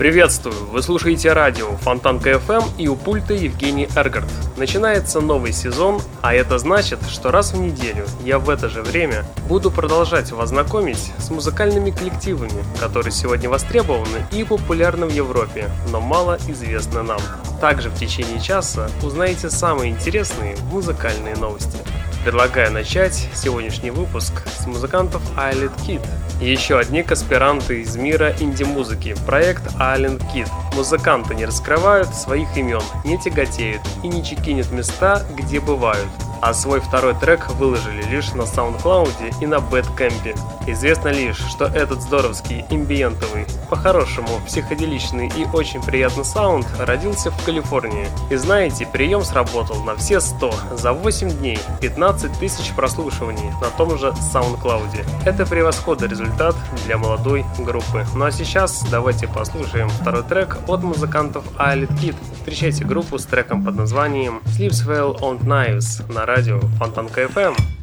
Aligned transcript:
Приветствую! 0.00 0.54
Вы 0.72 0.80
слушаете 0.80 1.34
радио 1.34 1.76
Фонтанка 1.82 2.30
FM 2.30 2.64
и 2.78 2.88
у 2.88 2.96
пульта 2.96 3.34
Евгений 3.34 3.86
Эргард. 3.94 4.24
Начинается 4.56 5.20
новый 5.20 5.52
сезон, 5.52 6.00
а 6.22 6.32
это 6.32 6.58
значит, 6.58 7.00
что 7.10 7.30
раз 7.30 7.52
в 7.52 7.58
неделю 7.58 8.06
я 8.24 8.38
в 8.38 8.48
это 8.48 8.70
же 8.70 8.80
время 8.80 9.26
буду 9.46 9.70
продолжать 9.70 10.32
вас 10.32 10.48
знакомить 10.48 11.12
с 11.18 11.28
музыкальными 11.28 11.90
коллективами, 11.90 12.64
которые 12.80 13.12
сегодня 13.12 13.50
востребованы 13.50 14.24
и 14.32 14.42
популярны 14.42 15.04
в 15.04 15.12
Европе, 15.12 15.68
но 15.90 16.00
мало 16.00 16.38
известны 16.48 17.02
нам. 17.02 17.20
Также 17.60 17.90
в 17.90 17.98
течение 17.98 18.40
часа 18.40 18.88
узнаете 19.02 19.50
самые 19.50 19.90
интересные 19.92 20.56
музыкальные 20.72 21.36
новости. 21.36 21.76
Предлагаю 22.24 22.70
начать 22.70 23.28
сегодняшний 23.34 23.90
выпуск 23.90 24.32
с 24.46 24.66
музыкантов 24.66 25.22
Island 25.36 25.72
Kid. 25.86 26.06
Еще 26.40 26.78
одни 26.78 27.00
аспиранты 27.00 27.80
из 27.80 27.96
мира 27.96 28.34
инди-музыки, 28.40 29.14
проект 29.26 29.62
Island 29.96 30.22
Kid. 30.32 30.48
Музыканты 30.74 31.34
не 31.34 31.44
раскрывают 31.44 32.14
своих 32.14 32.56
имен, 32.56 32.82
не 33.04 33.18
тяготеют 33.18 33.82
и 34.02 34.08
не 34.08 34.24
чекинят 34.24 34.70
места, 34.70 35.22
где 35.36 35.60
бывают 35.60 36.08
а 36.40 36.54
свой 36.54 36.80
второй 36.80 37.14
трек 37.14 37.50
выложили 37.50 38.02
лишь 38.02 38.32
на 38.32 38.42
SoundCloud 38.42 39.34
и 39.40 39.46
на 39.46 39.56
Badcamp. 39.56 40.38
Известно 40.66 41.08
лишь, 41.08 41.38
что 41.38 41.64
этот 41.64 42.02
здоровский, 42.02 42.64
имбиентовый, 42.70 43.46
по-хорошему 43.68 44.28
психоделичный 44.46 45.30
и 45.36 45.46
очень 45.52 45.82
приятный 45.82 46.24
саунд 46.24 46.66
родился 46.78 47.30
в 47.30 47.44
Калифорнии. 47.44 48.08
И 48.30 48.36
знаете, 48.36 48.86
прием 48.86 49.22
сработал 49.22 49.82
на 49.84 49.96
все 49.96 50.20
100 50.20 50.54
за 50.72 50.92
8 50.92 51.30
дней, 51.38 51.58
15 51.80 52.38
тысяч 52.38 52.72
прослушиваний 52.74 53.50
на 53.60 53.68
том 53.70 53.98
же 53.98 54.08
SoundCloud. 54.32 55.06
Это 55.24 55.46
превосходный 55.46 56.08
результат 56.08 56.54
для 56.84 56.98
молодой 56.98 57.44
группы. 57.58 58.06
Ну 58.14 58.24
а 58.24 58.30
сейчас 58.30 58.84
давайте 58.90 59.28
послушаем 59.28 59.88
второй 59.88 60.22
трек 60.22 60.58
от 60.66 60.82
музыкантов 60.82 61.44
Islet 61.58 61.92
Kid. 62.00 62.16
Встречайте 62.34 62.84
группу 62.84 63.18
с 63.18 63.26
треком 63.26 63.64
под 63.64 63.76
названием 63.76 64.40
Sleeps 64.46 64.86
Well 64.86 65.20
on 65.20 65.40
Knives 65.40 66.10
на 66.12 66.26
радио 66.30 66.60
Фонтанка 66.78 67.22
FM. 67.22 67.79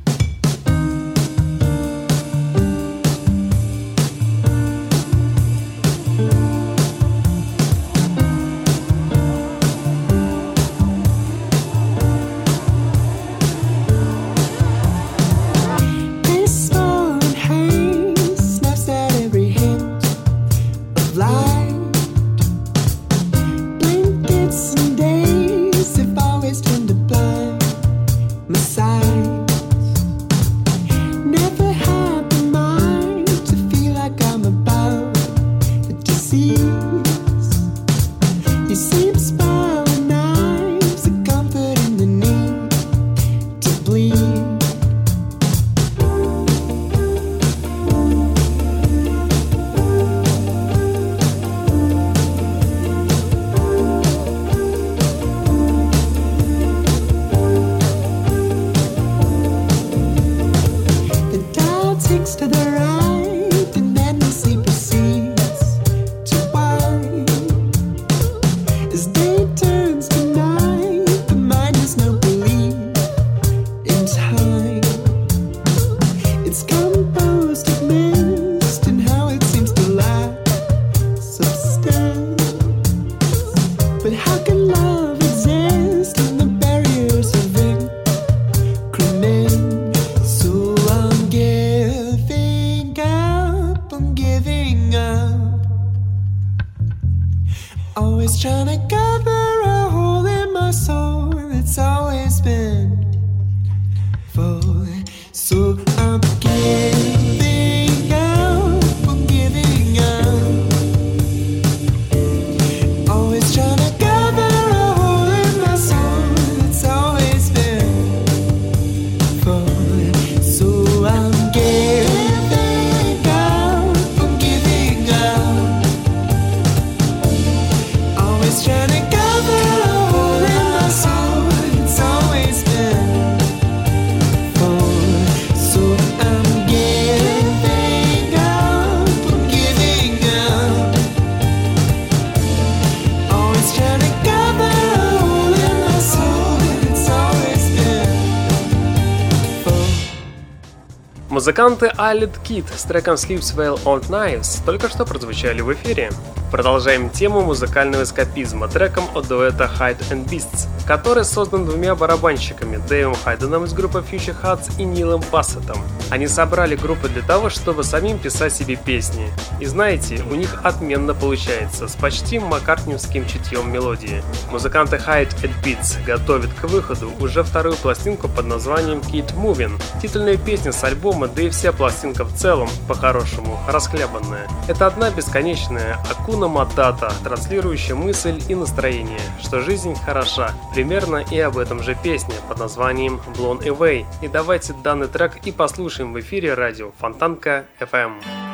Музыканты 151.47 151.93
Alid 151.97 152.41
Kid 152.43 152.65
с 152.75 152.83
треком 152.83 153.13
Sleeps 153.13 153.55
Well 153.55 153.81
on 153.85 154.05
Knives 154.09 154.61
только 154.65 154.89
что 154.89 155.05
прозвучали 155.05 155.61
в 155.61 155.71
эфире. 155.71 156.11
Продолжаем 156.51 157.09
тему 157.09 157.41
музыкального 157.41 158.03
эскапизма 158.03 158.69
треком 158.69 159.03
от 159.13 159.27
дуэта 159.27 159.69
Hide 159.79 159.99
and 160.11 160.25
Beasts, 160.29 160.69
который 160.87 161.25
создан 161.25 161.65
двумя 161.65 161.93
барабанщиками 161.93 162.77
Дэйвом 162.77 163.15
Хайденом 163.15 163.65
из 163.65 163.73
группы 163.73 163.99
Future 163.99 164.35
Huts 164.41 164.71
и 164.77 164.85
Нилом 164.85 165.21
Бассетом. 165.29 165.77
Они 166.09 166.25
собрали 166.25 166.77
группу 166.77 167.09
для 167.09 167.21
того, 167.21 167.49
чтобы 167.49 167.83
самим 167.83 168.17
писать 168.17 168.53
себе 168.53 168.77
песни. 168.77 169.29
И 169.59 169.65
знаете, 169.65 170.23
у 170.31 170.35
них 170.35 170.61
отменно 170.63 171.13
получается, 171.13 171.89
с 171.89 171.95
почти 171.97 172.39
маккартневским 172.39 173.27
чутьем 173.27 173.69
мелодии. 173.69 174.23
Музыканты 174.49 174.95
Hide 174.95 175.35
and 175.41 175.51
Beats 175.61 176.01
готовят 176.05 176.53
к 176.53 176.63
выходу 176.63 177.11
уже 177.19 177.43
вторую 177.43 177.75
пластинку 177.75 178.29
под 178.29 178.45
названием 178.45 178.99
Keep 178.99 179.35
Moving. 179.35 179.81
Титульная 180.01 180.37
песня 180.37 180.71
с 180.71 180.81
альбома, 180.85 181.27
да 181.27 181.41
и 181.41 181.49
вся 181.49 181.73
пластинка 181.73 182.23
в 182.23 182.33
целом, 182.33 182.69
по-хорошему, 182.87 183.59
расхлябанная. 183.67 184.47
Это 184.69 184.87
одна 184.87 185.09
бесконечная 185.09 185.97
акуна 186.09 186.36
Акуна 186.37 186.49
Матата, 186.49 187.11
транслирующая 187.23 187.95
мысль 187.95 188.39
и 188.47 188.53
настроение, 188.53 189.17
что 189.41 189.59
жизнь 189.61 189.95
хороша. 189.95 190.51
Примерно 190.71 191.25
и 191.31 191.39
об 191.39 191.57
этом 191.57 191.81
же 191.81 191.97
песня 192.03 192.35
под 192.47 192.59
названием 192.59 193.19
Blown 193.35 193.63
Away. 193.63 194.05
И 194.21 194.27
давайте 194.27 194.73
данный 194.83 195.07
трек 195.07 195.47
и 195.47 195.51
послушаем 195.51 196.13
в 196.13 196.19
эфире 196.19 196.53
радио 196.53 196.91
Фонтанка 196.99 197.65
FM. 197.79 198.46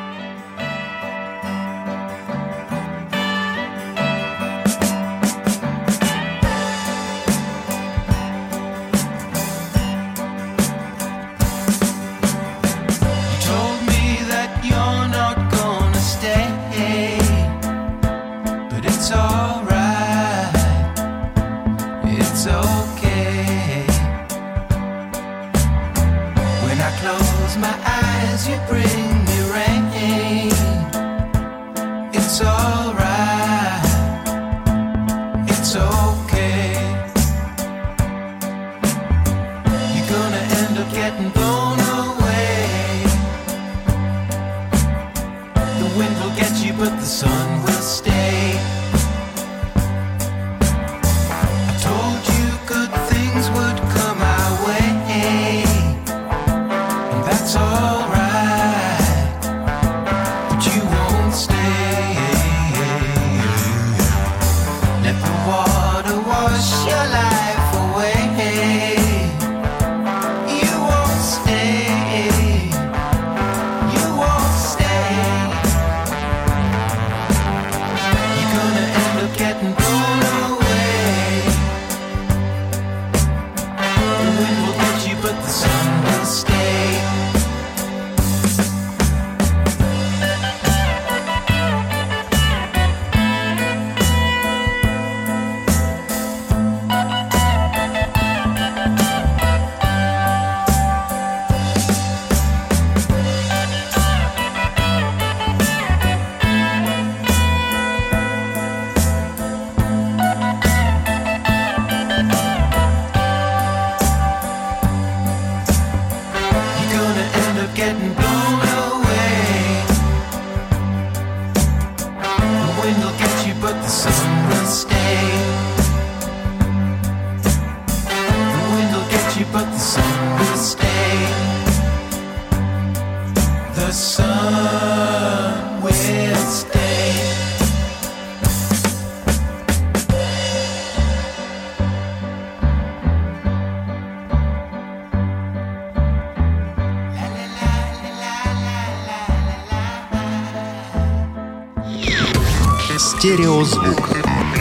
Стереозвук 153.24 154.10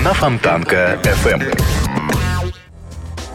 на 0.05 0.13
Фонтанка 0.13 0.97
FM. 1.03 1.53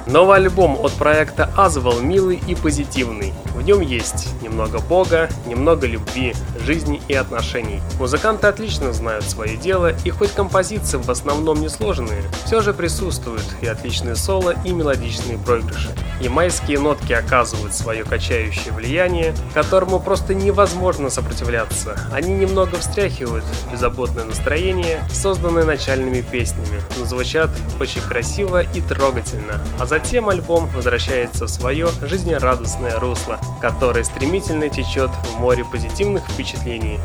Новый 0.06 0.38
альбом 0.38 0.78
от 0.82 0.92
проекта 0.92 1.50
Азвал 1.54 2.00
милый 2.00 2.40
и 2.48 2.54
позитивный. 2.54 3.34
В 3.54 3.60
нем 3.60 3.82
есть 3.82 4.28
немного 4.40 4.78
бога, 4.78 5.28
немного 5.44 5.86
любви, 5.86 6.34
жизни 6.68 7.02
и 7.08 7.14
отношений. 7.14 7.80
Музыканты 7.98 8.46
отлично 8.46 8.92
знают 8.92 9.24
свое 9.24 9.56
дело, 9.56 9.92
и 10.04 10.10
хоть 10.10 10.32
композиции 10.32 10.96
в 10.96 11.10
основном 11.10 11.60
несложные, 11.60 12.22
все 12.46 12.62
же 12.62 12.72
присутствуют 12.72 13.44
и 13.60 13.66
отличные 13.66 14.16
соло, 14.16 14.54
и 14.64 14.72
мелодичные 14.72 15.38
проигрыши. 15.38 15.90
Ямайские 16.20 16.78
нотки 16.78 17.12
оказывают 17.12 17.74
свое 17.74 18.04
качающее 18.04 18.72
влияние, 18.72 19.34
которому 19.54 20.00
просто 20.00 20.34
невозможно 20.34 21.10
сопротивляться. 21.10 21.98
Они 22.12 22.32
немного 22.32 22.78
встряхивают 22.78 23.44
беззаботное 23.70 24.24
настроение, 24.24 25.00
созданное 25.12 25.64
начальными 25.64 26.22
песнями, 26.22 26.82
но 26.98 27.04
звучат 27.04 27.50
очень 27.78 28.00
красиво 28.00 28.62
и 28.62 28.80
трогательно. 28.80 29.60
А 29.78 29.86
за 29.86 29.98
Затем 29.98 30.28
альбом 30.28 30.68
возвращается 30.76 31.46
в 31.46 31.50
свое 31.50 31.88
жизнерадостное 32.02 33.00
русло, 33.00 33.40
которое 33.60 34.04
стремительно 34.04 34.68
течет 34.68 35.10
в 35.10 35.40
море 35.40 35.64
позитивных 35.64 36.22
впечатлений, 36.22 36.57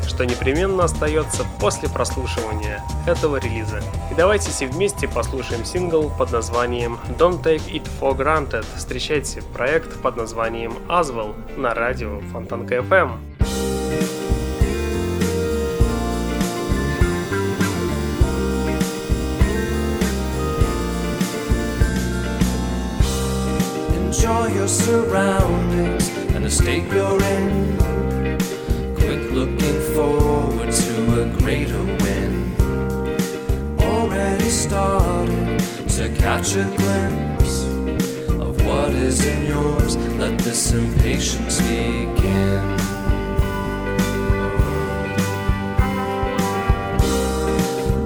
что 0.06 0.24
непременно 0.24 0.84
остается 0.84 1.46
после 1.60 1.88
прослушивания 1.88 2.82
этого 3.06 3.36
релиза. 3.36 3.82
И 4.10 4.14
давайте 4.14 4.50
все 4.50 4.66
вместе 4.66 5.08
послушаем 5.08 5.64
сингл 5.64 6.10
под 6.10 6.32
названием 6.32 6.98
Don't 7.18 7.42
Take 7.42 7.70
It 7.70 7.88
For 8.00 8.16
Granted. 8.16 8.66
Встречайте 8.76 9.42
проект 9.52 10.00
под 10.00 10.16
названием 10.16 10.74
Aswell 10.88 11.34
на 11.56 11.74
радио 11.74 12.20
Фонтанка 12.32 12.76
FM. 12.76 13.18
enjoy 24.24 24.54
your 24.54 24.68
surroundings 24.68 26.08
and 26.34 26.44
the 26.44 26.50
state 26.50 26.84
you're 26.92 27.22
in. 27.22 28.13
Looking 29.34 29.80
forward 29.94 30.70
to 30.72 31.22
a 31.22 31.26
greater 31.38 31.82
win. 31.82 32.54
Already 33.80 34.48
started 34.48 35.58
to 35.88 36.08
catch 36.16 36.54
a 36.54 36.62
glimpse 36.76 37.64
of 38.40 38.64
what 38.64 38.92
is 38.92 39.26
in 39.26 39.46
yours. 39.46 39.96
Let 39.96 40.38
this 40.38 40.72
impatience 40.72 41.60
begin. 41.62 42.62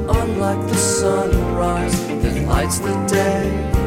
Unlike 0.08 0.66
the 0.66 0.76
sunrise 0.76 2.06
that 2.22 2.46
lights 2.46 2.78
the 2.78 2.94
day 3.06 3.77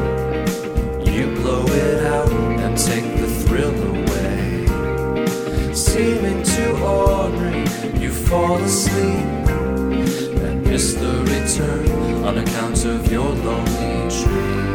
of 12.84 13.10
your 13.12 13.30
lonely 13.46 13.96
dream. 14.18 14.66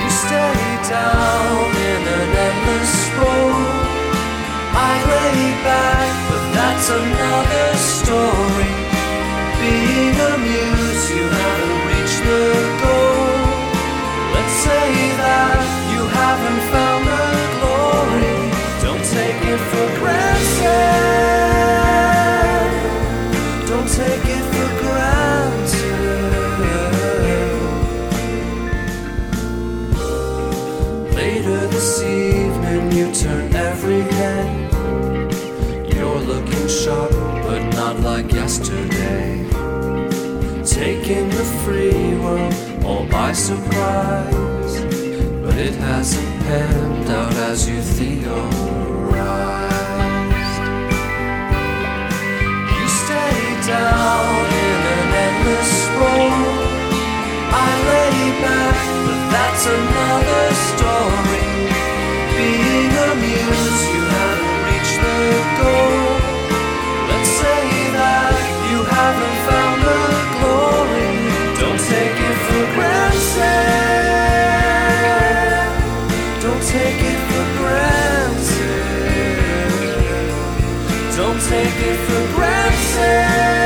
You 0.00 0.08
stay 0.24 0.60
down 0.88 1.70
in 1.90 2.02
an 2.18 2.28
endless 2.48 2.96
road. 3.18 3.70
I 4.72 4.92
lay 5.14 5.38
back, 5.68 6.10
but 6.30 6.44
that's 6.56 6.88
another 7.02 7.68
story. 7.98 8.74
Being 9.60 10.18
amused, 10.34 11.06
you 11.10 11.24
haven't 11.38 11.76
reached 11.90 12.22
the 12.24 12.44
goal 12.82 13.30
Let's 14.34 14.52
say 14.52 14.90
that 15.22 15.60
you 15.92 16.02
haven't 16.20 16.62
found 16.72 17.02
the 17.12 17.26
glory. 17.58 18.38
Don't 18.84 19.04
take 19.04 19.42
it 19.54 19.60
for 19.70 19.86
granted. 20.00 21.00
Don't 23.68 23.88
take 23.88 24.29
yesterday. 38.60 39.46
Taking 40.64 41.28
the 41.30 41.44
free 41.64 42.14
world 42.18 42.54
all 42.84 43.06
by 43.06 43.32
surprise 43.32 44.80
But 45.42 45.56
it 45.56 45.74
hasn't 45.74 46.40
panned 46.42 47.08
out 47.08 47.32
as 47.34 47.68
you 47.68 47.80
theorized. 47.80 48.50
You 52.76 52.88
stay 52.88 53.36
down 53.66 54.46
in 54.66 54.80
an 54.96 55.08
endless 55.26 55.74
road. 55.98 56.68
I 57.52 57.70
lay 57.90 58.18
back, 58.42 58.76
but 59.06 59.20
that's 59.32 59.66
another 59.66 60.54
story. 60.68 61.19
For 82.10 82.34
granted. 82.34 83.59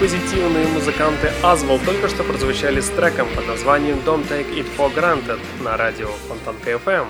Позитивные 0.00 0.66
музыканты 0.68 1.30
Азвал 1.42 1.78
только 1.84 2.08
что 2.08 2.24
прозвучали 2.24 2.80
с 2.80 2.88
треком 2.88 3.28
под 3.36 3.46
названием 3.46 3.98
Don't 4.06 4.26
Take 4.26 4.50
It 4.56 4.66
For 4.78 4.92
Granted 4.94 5.38
на 5.62 5.76
радио 5.76 6.08
Фонтанка 6.26 6.70
FM. 6.70 7.06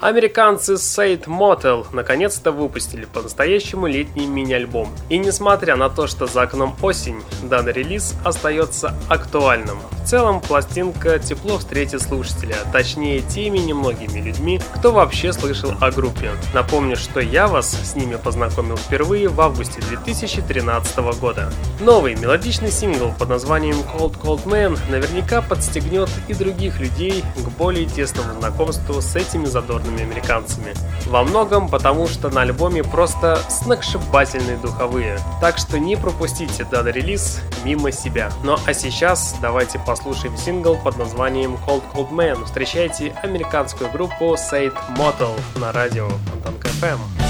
Американцы 0.00 0.78
Сейд 0.78 1.28
Motel 1.28 1.86
наконец-то 1.92 2.50
выпустили 2.50 3.04
по-настоящему 3.04 3.86
летний 3.86 4.26
мини-альбом. 4.26 4.88
И 5.08 5.18
несмотря 5.18 5.76
на 5.76 5.88
то, 5.88 6.08
что 6.08 6.26
за 6.26 6.42
окном 6.42 6.76
осень, 6.82 7.22
данный 7.44 7.72
релиз 7.72 8.16
остается 8.24 8.94
актуальным. 9.08 9.78
Целом, 10.08 10.40
пластинка 10.40 11.18
тепло 11.18 11.58
встретит 11.58 12.00
слушателя, 12.00 12.56
точнее 12.72 13.20
теми 13.20 13.58
немногими 13.58 14.18
людьми, 14.20 14.58
кто 14.74 14.90
вообще 14.90 15.34
слышал 15.34 15.74
о 15.82 15.90
группе. 15.90 16.30
Напомню, 16.54 16.96
что 16.96 17.20
я 17.20 17.46
вас 17.46 17.70
с 17.70 17.94
ними 17.94 18.16
познакомил 18.16 18.78
впервые 18.78 19.28
в 19.28 19.38
августе 19.38 19.82
2013 19.82 20.96
года. 21.20 21.52
Новый 21.80 22.14
мелодичный 22.14 22.70
сингл 22.70 23.12
под 23.18 23.28
названием 23.28 23.80
Cold 23.80 24.18
Cold 24.18 24.44
Man 24.46 24.78
наверняка 24.90 25.42
подстегнет 25.42 26.08
и 26.26 26.32
других 26.32 26.80
людей 26.80 27.22
к 27.36 27.48
более 27.58 27.84
тесному 27.84 28.32
знакомству 28.40 29.02
с 29.02 29.14
этими 29.14 29.44
задорными 29.44 30.00
американцами. 30.00 30.72
Во 31.04 31.22
многом 31.22 31.68
потому, 31.68 32.08
что 32.08 32.30
на 32.30 32.40
альбоме 32.40 32.82
просто 32.82 33.38
сногсшибательные 33.50 34.56
духовые. 34.56 35.18
Так 35.42 35.58
что 35.58 35.78
не 35.78 35.96
пропустите 35.96 36.64
данный 36.64 36.92
релиз 36.92 37.42
мимо 37.62 37.92
себя. 37.92 38.30
Ну 38.42 38.56
а 38.64 38.72
сейчас 38.72 39.36
давайте 39.42 39.78
послушаем 39.78 39.97
сингл 40.36 40.76
под 40.76 40.96
названием 40.96 41.56
Cold 41.66 41.82
Cold 41.92 42.10
Man. 42.10 42.44
Встречайте 42.44 43.10
американскую 43.22 43.90
группу 43.90 44.34
Said 44.34 44.74
Motel 44.96 45.38
на 45.56 45.72
радио 45.72 46.08
Фонтанка 46.08 46.68
FM. 46.68 47.27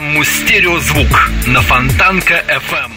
Программу 0.00 0.24
«Стереозвук» 0.24 1.28
на 1.46 1.60
Фонтанка 1.60 2.42
FM. 2.48 2.92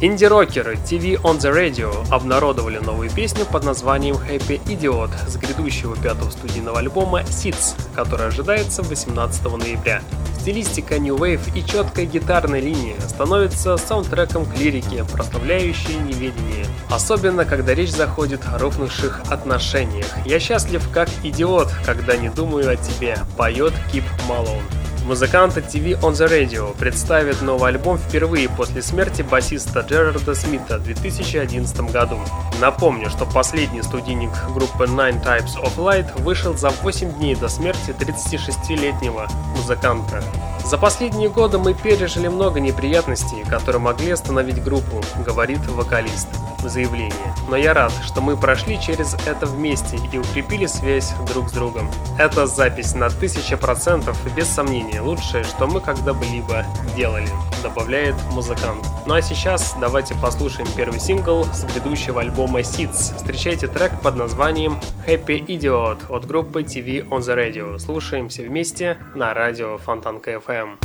Инди-рокеры 0.00 0.74
TV 0.74 1.20
on 1.22 1.38
the 1.38 1.52
Radio 1.52 2.06
обнародовали 2.10 2.78
новую 2.78 3.10
песню 3.10 3.46
под 3.46 3.64
названием 3.64 4.16
Happy 4.16 4.62
Idiot 4.66 5.10
с 5.26 5.36
грядущего 5.36 5.96
пятого 5.96 6.30
студийного 6.30 6.78
альбома 6.80 7.22
Seeds, 7.22 7.74
который 7.94 8.28
ожидается 8.28 8.82
18 8.82 9.44
ноября. 9.44 10.02
Стилистика 10.40 10.98
New 10.98 11.16
Wave 11.16 11.50
и 11.54 11.66
четкая 11.66 12.04
гитарная 12.04 12.60
линия 12.60 13.00
становятся 13.00 13.76
саундтреком 13.76 14.44
к 14.44 14.56
лирике, 14.56 15.04
прославляющей 15.04 15.96
неведение. 15.96 16.66
Особенно, 16.90 17.44
когда 17.44 17.74
речь 17.74 17.90
заходит 17.90 18.42
о 18.46 18.58
рухнувших 18.58 19.22
отношениях. 19.30 20.06
«Я 20.26 20.38
счастлив 20.38 20.86
как 20.92 21.08
идиот, 21.24 21.70
когда 21.84 22.16
не 22.16 22.28
думаю 22.28 22.70
о 22.70 22.76
тебе», 22.76 23.18
поет 23.36 23.72
Кип 23.90 24.04
Малоун. 24.28 24.62
Музыканты 25.08 25.60
TV 25.60 25.98
on 26.02 26.12
the 26.12 26.28
Radio 26.28 26.76
представят 26.78 27.40
новый 27.40 27.70
альбом 27.70 27.96
впервые 27.96 28.46
после 28.46 28.82
смерти 28.82 29.22
басиста 29.22 29.80
Джерарда 29.80 30.34
Смита 30.34 30.76
в 30.76 30.82
2011 30.82 31.80
году. 31.90 32.18
Напомню, 32.60 33.08
что 33.08 33.24
последний 33.24 33.80
студийник 33.80 34.28
группы 34.52 34.84
Nine 34.84 35.24
Types 35.24 35.56
of 35.64 35.78
Light 35.78 36.20
вышел 36.20 36.54
за 36.58 36.68
8 36.68 37.14
дней 37.14 37.34
до 37.36 37.48
смерти 37.48 37.94
36-летнего 37.98 39.26
музыканта. 39.56 40.22
За 40.66 40.76
последние 40.76 41.30
годы 41.30 41.56
мы 41.56 41.72
пережили 41.72 42.28
много 42.28 42.60
неприятностей, 42.60 43.44
которые 43.48 43.80
могли 43.80 44.10
остановить 44.10 44.62
группу, 44.62 45.02
говорит 45.24 45.66
вокалист 45.68 46.28
в 46.62 46.68
заявлении. 46.68 47.12
Но 47.48 47.56
я 47.56 47.74
рад, 47.74 47.92
что 48.04 48.20
мы 48.20 48.36
прошли 48.36 48.80
через 48.80 49.14
это 49.26 49.46
вместе 49.46 49.98
и 50.12 50.18
укрепили 50.18 50.66
связь 50.66 51.12
друг 51.32 51.48
с 51.48 51.52
другом. 51.52 51.90
Это 52.18 52.46
запись 52.46 52.94
на 52.94 53.06
1000% 53.06 54.14
и 54.26 54.30
без 54.30 54.48
сомнения 54.48 55.00
лучшее, 55.00 55.44
что 55.44 55.66
мы 55.66 55.80
когда-либо 55.80 56.64
делали, 56.96 57.28
добавляет 57.62 58.14
музыкант. 58.32 58.86
Ну 59.06 59.14
а 59.14 59.22
сейчас 59.22 59.74
давайте 59.80 60.14
послушаем 60.14 60.68
первый 60.76 61.00
сингл 61.00 61.44
с 61.44 61.64
грядущего 61.64 62.20
альбома 62.20 62.60
Seeds. 62.60 63.16
Встречайте 63.16 63.68
трек 63.68 63.92
под 64.02 64.16
названием 64.16 64.78
Happy 65.06 65.44
Idiot 65.44 66.10
от 66.10 66.26
группы 66.26 66.62
TV 66.62 67.06
on 67.08 67.20
the 67.20 67.36
Radio. 67.36 67.78
Слушаемся 67.78 68.42
вместе 68.42 68.98
на 69.14 69.34
радио 69.34 69.78
Фонтанка 69.78 70.32
FM. 70.32 70.78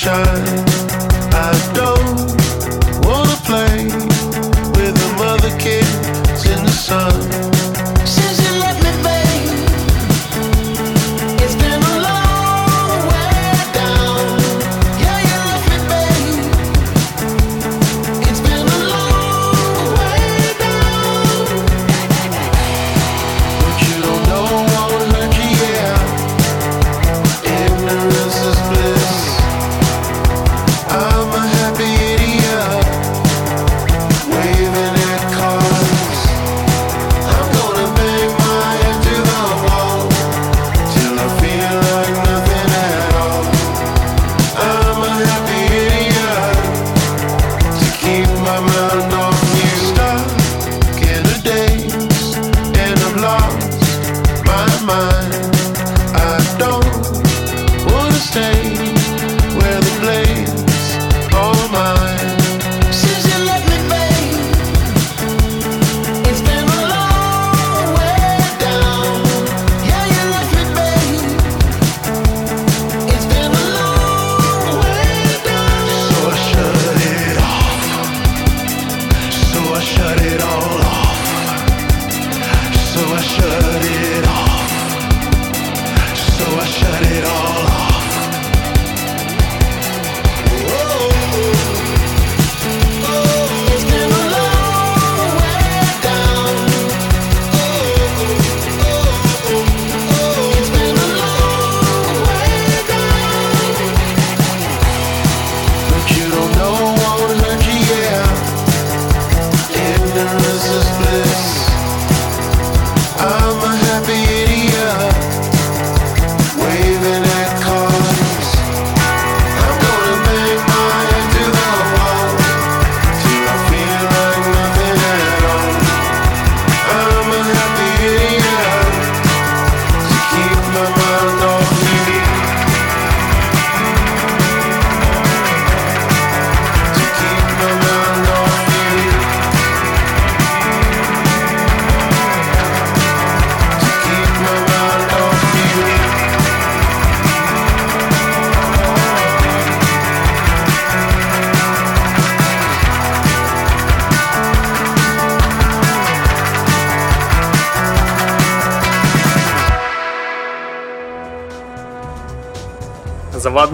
Sunshine. 0.00 0.64
I 1.34 1.72
don't 1.74 1.89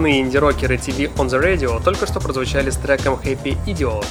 Заводные 0.07 0.21
инди-рокеры 0.21 0.75
TV 0.77 1.13
on 1.15 1.27
the 1.27 1.37
Radio 1.37 1.83
только 1.83 2.07
что 2.07 2.21
прозвучали 2.21 2.69
с 2.69 2.77
треком 2.77 3.15
Happy 3.15 3.57
Idiot. 3.65 4.05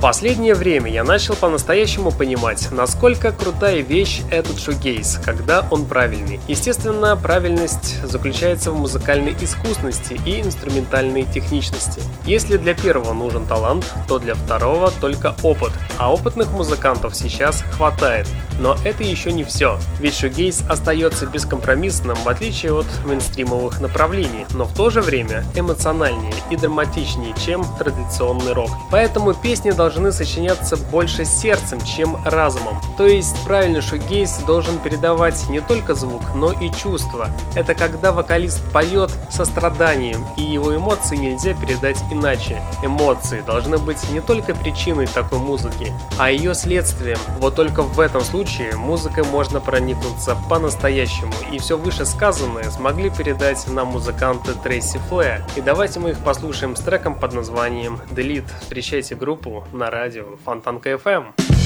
Последнее 0.00 0.54
время 0.54 0.92
я 0.92 1.02
начал 1.02 1.34
по-настоящему 1.34 2.12
понимать, 2.12 2.68
насколько 2.70 3.32
крутая 3.32 3.80
вещь 3.80 4.20
этот 4.30 4.60
шугейс, 4.60 5.18
когда 5.24 5.66
он 5.72 5.86
правильный. 5.86 6.38
Естественно, 6.46 7.16
правильность 7.16 8.00
заключается 8.04 8.70
в 8.70 8.78
музыкальной 8.78 9.34
искусности 9.40 10.20
и 10.24 10.40
инструментальной 10.40 11.24
техничности. 11.24 12.00
Если 12.24 12.58
для 12.58 12.74
первого 12.74 13.12
нужен 13.12 13.44
талант, 13.44 13.92
то 14.06 14.20
для 14.20 14.36
второго 14.36 14.92
только 15.00 15.34
опыт, 15.42 15.72
а 15.98 16.12
опытных 16.12 16.52
музыкантов 16.52 17.16
сейчас 17.16 17.64
хватает. 17.72 18.28
Но 18.60 18.76
это 18.84 19.02
еще 19.02 19.32
не 19.32 19.42
все, 19.42 19.78
ведь 19.98 20.14
шугейс 20.14 20.62
остается 20.68 21.26
бескомпромиссным 21.26 22.16
в 22.16 22.28
отличие 22.28 22.72
от 22.72 22.86
мейнстримовых 23.04 23.80
направлений, 23.80 24.46
но 24.54 24.64
в 24.64 24.74
то 24.74 24.90
же 24.90 25.00
время 25.00 25.44
эмоциональнее 25.56 26.34
и 26.50 26.56
драматичнее, 26.56 27.34
чем 27.44 27.64
традиционный 27.78 28.52
рок. 28.52 28.70
Поэтому 28.90 29.34
песни 29.34 29.70
должны 29.70 29.87
должны 29.88 30.12
сочиняться 30.12 30.76
больше 30.76 31.24
сердцем, 31.24 31.80
чем 31.80 32.18
разумом. 32.26 32.78
То 32.98 33.06
есть 33.06 33.34
правильный 33.46 33.80
шугейс 33.80 34.36
должен 34.46 34.78
передавать 34.80 35.48
не 35.48 35.60
только 35.60 35.94
звук, 35.94 36.20
но 36.34 36.52
и 36.52 36.70
чувства. 36.70 37.30
Это 37.54 37.74
когда 37.74 38.12
вокалист 38.12 38.60
поет 38.70 39.10
со 39.30 39.46
страданием, 39.46 40.26
и 40.36 40.42
его 40.42 40.76
эмоции 40.76 41.16
нельзя 41.16 41.54
передать 41.54 41.96
иначе. 42.12 42.60
Эмоции 42.82 43.40
должны 43.40 43.78
быть 43.78 43.96
не 44.10 44.20
только 44.20 44.54
причиной 44.54 45.06
такой 45.06 45.38
музыки, 45.38 45.90
а 46.18 46.30
ее 46.30 46.54
следствием. 46.54 47.18
Вот 47.40 47.54
только 47.54 47.80
в 47.80 47.98
этом 47.98 48.20
случае 48.20 48.76
музыкой 48.76 49.24
можно 49.24 49.58
проникнуться 49.58 50.36
по-настоящему, 50.50 51.32
и 51.50 51.58
все 51.58 51.78
вышесказанное 51.78 52.70
смогли 52.70 53.08
передать 53.08 53.66
нам 53.68 53.88
музыканты 53.88 54.52
Трейси 54.52 54.98
Флэ. 55.08 55.46
И 55.56 55.62
давайте 55.62 55.98
мы 55.98 56.10
их 56.10 56.18
послушаем 56.18 56.76
с 56.76 56.80
треком 56.80 57.14
под 57.14 57.32
названием 57.32 58.02
Delete. 58.10 58.44
Встречайте 58.60 59.14
группу 59.14 59.64
на 59.78 59.90
радио 59.90 60.36
Фонтанка 60.44 60.90
FM. 60.90 61.57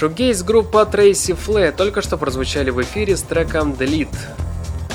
Шугейс 0.00 0.42
группа 0.42 0.88
Tracy 0.90 1.34
Флэ 1.34 1.72
только 1.72 2.00
что 2.00 2.16
прозвучали 2.16 2.70
в 2.70 2.80
эфире 2.80 3.18
с 3.18 3.20
треком 3.20 3.72
Delete. 3.72 4.08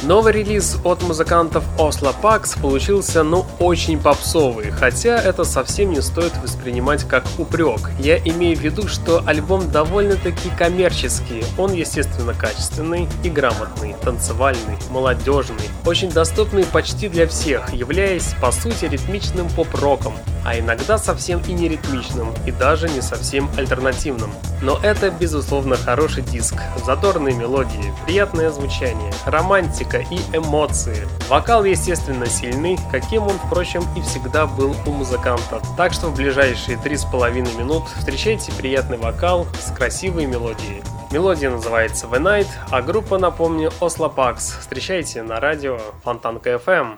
Новый 0.05 0.33
релиз 0.33 0.77
от 0.83 1.01
музыкантов 1.01 1.63
Oslo 1.79 2.13
Pax 2.21 2.61
получился 2.61 3.23
ну 3.23 3.43
очень 3.57 3.99
попсовый, 3.99 4.69
хотя 4.69 5.19
это 5.19 5.43
совсем 5.45 5.93
не 5.93 6.01
стоит 6.03 6.37
воспринимать 6.43 7.07
как 7.07 7.23
упрек. 7.39 7.89
Я 7.97 8.19
имею 8.19 8.55
в 8.55 8.59
виду, 8.59 8.87
что 8.87 9.23
альбом 9.25 9.71
довольно-таки 9.71 10.49
коммерческий, 10.55 11.43
он 11.57 11.73
естественно 11.73 12.35
качественный 12.35 13.07
и 13.23 13.29
грамотный, 13.29 13.95
танцевальный, 14.03 14.77
молодежный, 14.91 15.69
очень 15.87 16.11
доступный 16.11 16.65
почти 16.65 17.09
для 17.09 17.27
всех, 17.27 17.73
являясь 17.73 18.35
по 18.39 18.51
сути 18.51 18.85
ритмичным 18.85 19.49
поп-роком, 19.49 20.13
а 20.45 20.59
иногда 20.59 20.99
совсем 20.99 21.41
и 21.47 21.53
не 21.53 21.67
ритмичным, 21.67 22.31
и 22.45 22.51
даже 22.51 22.87
не 22.89 23.01
совсем 23.01 23.49
альтернативным. 23.57 24.31
Но 24.61 24.79
это 24.83 25.09
безусловно 25.09 25.75
хороший 25.75 26.21
диск, 26.21 26.55
задорные 26.85 27.35
мелодии, 27.35 27.91
приятное 28.05 28.51
звучание, 28.51 29.11
романтика 29.25 29.94
энергетика 29.95 29.99
и 30.09 30.37
эмоции. 30.37 31.07
Вокал, 31.29 31.63
естественно, 31.63 32.25
сильный, 32.25 32.77
каким 32.91 33.23
он, 33.23 33.37
впрочем, 33.37 33.83
и 33.95 34.01
всегда 34.01 34.45
был 34.45 34.75
у 34.85 34.91
музыканта. 34.91 35.61
Так 35.77 35.93
что 35.93 36.07
в 36.07 36.15
ближайшие 36.15 36.77
три 36.77 36.97
с 36.97 37.05
половиной 37.05 37.53
минут 37.53 37.83
встречайте 37.97 38.51
приятный 38.53 38.97
вокал 38.97 39.47
с 39.59 39.71
красивой 39.71 40.25
мелодией. 40.25 40.81
Мелодия 41.11 41.49
называется 41.49 42.07
The 42.07 42.19
Night, 42.19 42.47
а 42.71 42.81
группа, 42.81 43.17
напомню, 43.17 43.71
Oslo 43.79 44.13
Pax. 44.13 44.59
Встречайте 44.59 45.23
на 45.23 45.39
радио 45.39 45.79
Фонтанка 46.03 46.51
FM. 46.51 46.97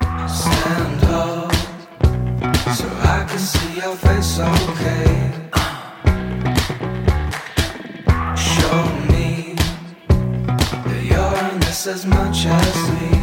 So 2.67 2.86
I 3.01 3.25
can 3.25 3.39
see 3.39 3.79
your 3.79 3.95
face 3.95 4.39
okay. 4.39 5.46
As 11.88 12.06
much 12.06 12.45
as 12.45 12.89
me. 12.91 13.16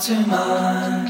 to 0.00 0.14
mind. 0.26 1.07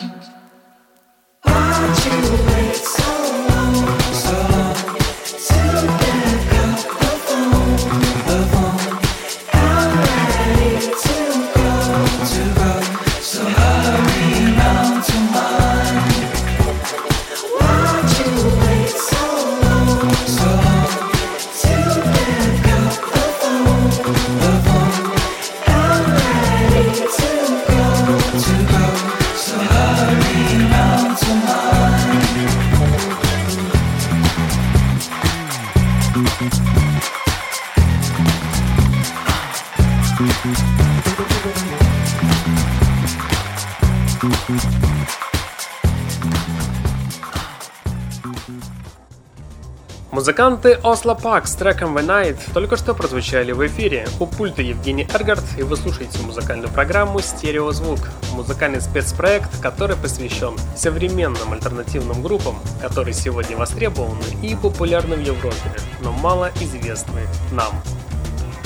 Музыканты 50.59 50.81
Oslo 50.89 51.17
Park 51.17 51.47
с 51.47 51.55
треком 51.55 51.97
The 51.97 52.05
Night 52.05 52.53
только 52.53 52.77
что 52.77 52.93
прозвучали 52.93 53.53
в 53.53 53.65
эфире. 53.69 54.09
У 54.19 54.27
пульта 54.27 54.61
Евгений 54.61 55.07
Эргард, 55.15 55.45
и 55.57 55.63
вы 55.63 55.77
слушаете 55.77 56.19
музыкальную 56.23 56.69
программу 56.69 57.21
«Стереозвук». 57.21 58.01
Музыкальный 58.33 58.81
спецпроект, 58.81 59.61
который 59.61 59.95
посвящен 59.95 60.57
современным 60.75 61.53
альтернативным 61.53 62.23
группам, 62.23 62.57
которые 62.81 63.15
сегодня 63.15 63.57
востребованы 63.57 64.25
и 64.43 64.57
популярны 64.57 65.15
в 65.15 65.21
Европе, 65.21 65.77
но 66.01 66.11
мало 66.11 66.51
известны 66.61 67.21
нам. 67.53 67.73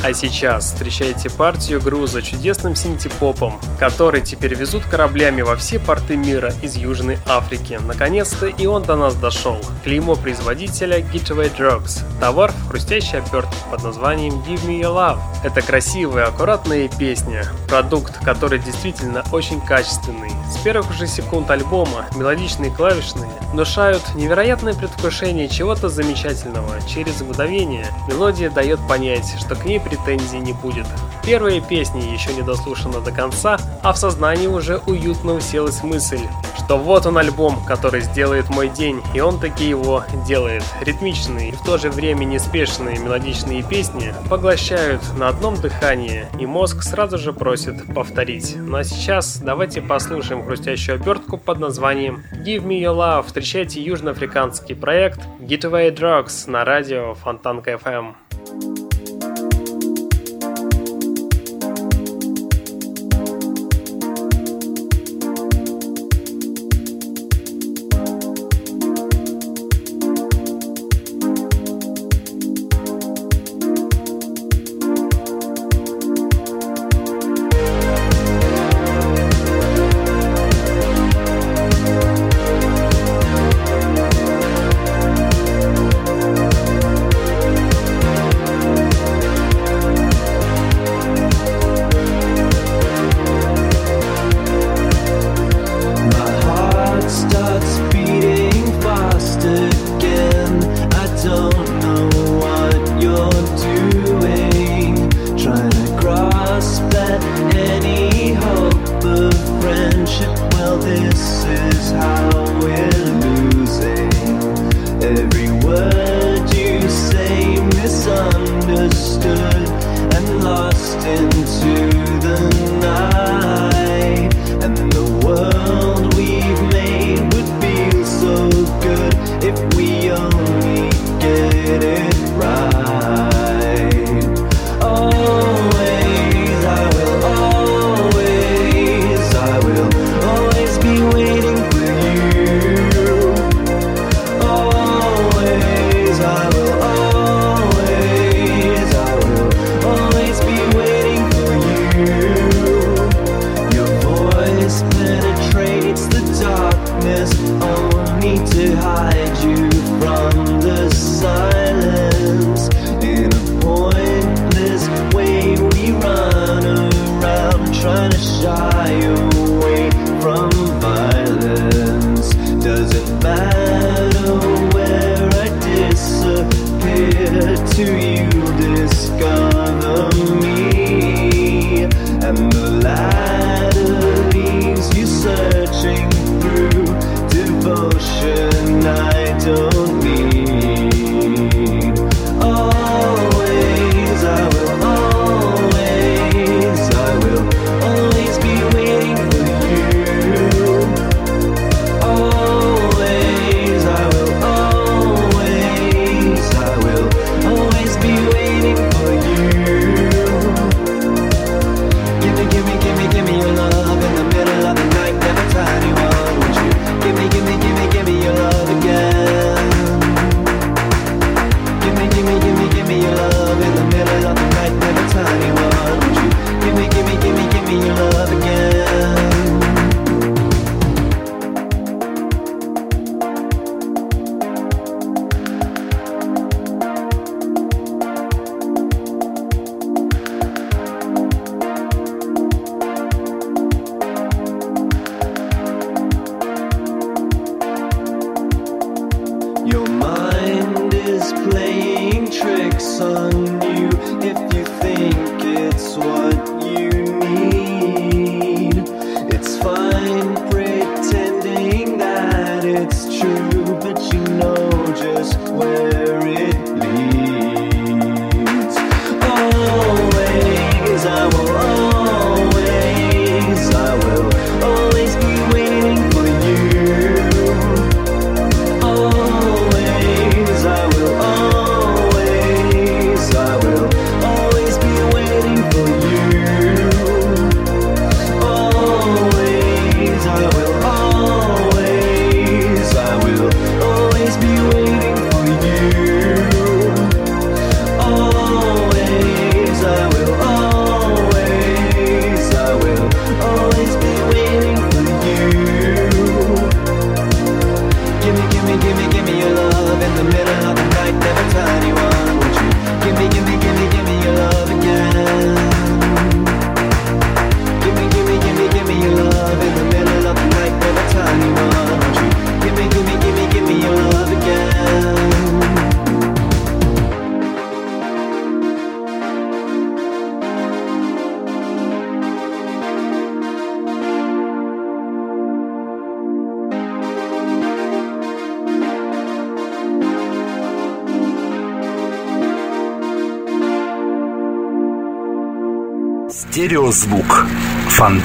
А 0.04 0.12
сейчас 0.14 0.64
встречайте 0.64 1.30
партию 1.30 1.80
груза 1.80 2.22
чудесным 2.22 2.74
синтепопом, 2.74 3.60
который 3.78 4.20
теперь 4.20 4.52
везут 4.52 4.82
кораблями 4.84 5.42
во 5.42 5.54
все 5.54 5.78
порты 5.78 6.16
мира 6.16 6.52
из 6.60 6.74
Южной 6.74 7.18
Африки. 7.24 7.78
Наконец-то 7.80 8.46
и 8.46 8.66
он 8.66 8.82
до 8.82 8.96
нас 8.96 9.14
дошел. 9.14 9.58
Клеймо 9.84 10.16
производителя 10.16 10.98
Getaway 10.98 11.56
Drugs. 11.56 12.00
Товар 12.18 12.50
в 12.50 12.68
хрустящей 12.68 13.18
обертке 13.18 13.54
под 13.70 13.84
названием 13.84 14.34
Give 14.40 14.66
Me 14.66 14.80
Your 14.80 14.96
Love. 14.96 15.20
Это 15.44 15.62
красивая, 15.62 16.26
аккуратная 16.26 16.88
песня. 16.88 17.44
Продукт, 17.68 18.18
который 18.24 18.58
действительно 18.58 19.22
очень 19.30 19.60
качественный. 19.60 20.32
С 20.52 20.56
первых 20.64 20.92
же 20.92 21.06
секунд 21.06 21.48
альбома 21.48 22.06
мелодичные 22.16 22.72
клавишные 22.72 23.30
внушают 23.52 24.02
невероятное 24.16 24.74
предвкушение 24.74 25.48
чего-то 25.48 25.88
замечательного. 25.88 26.80
Через 26.88 27.20
мгновение 27.20 27.86
мелодия 28.08 28.50
дает 28.50 28.80
понять, 28.88 29.32
что 29.38 29.54
к 29.54 29.64
ней 29.64 29.78
претензий 29.92 30.38
не 30.38 30.52
будет. 30.52 30.86
Первая 31.24 31.60
песня 31.60 32.02
еще 32.02 32.32
не 32.34 32.42
дослушана 32.42 33.00
до 33.00 33.12
конца, 33.12 33.58
а 33.82 33.92
в 33.92 33.98
сознании 33.98 34.46
уже 34.46 34.78
уютно 34.86 35.34
уселась 35.34 35.82
мысль, 35.82 36.20
что 36.56 36.78
вот 36.78 37.06
он 37.06 37.18
альбом, 37.18 37.64
который 37.64 38.00
сделает 38.00 38.50
мой 38.50 38.68
день, 38.68 39.00
и 39.14 39.20
он 39.20 39.38
таки 39.38 39.68
его 39.68 40.04
делает. 40.26 40.64
Ритмичные 40.80 41.50
и 41.50 41.52
в 41.52 41.62
то 41.62 41.78
же 41.78 41.90
время 41.90 42.24
неспешные 42.24 42.98
мелодичные 42.98 43.62
песни 43.62 44.14
поглощают 44.28 45.02
на 45.16 45.28
одном 45.28 45.54
дыхании, 45.54 46.26
и 46.38 46.46
мозг 46.46 46.82
сразу 46.82 47.18
же 47.18 47.32
просит 47.32 47.94
повторить. 47.94 48.56
Ну 48.56 48.76
а 48.76 48.84
сейчас 48.84 49.38
давайте 49.38 49.80
послушаем 49.80 50.44
хрустящую 50.44 50.96
обертку 50.96 51.38
под 51.38 51.60
названием 51.60 52.24
Give 52.32 52.64
Me 52.64 52.80
Your 52.80 52.96
Love. 52.96 53.26
Встречайте 53.26 53.80
южноафриканский 53.80 54.74
проект 54.74 55.20
Getaway 55.40 55.94
Drugs 55.94 56.50
на 56.50 56.64
радио 56.64 57.14
Фонтанка 57.14 57.72
FM. 57.72 58.91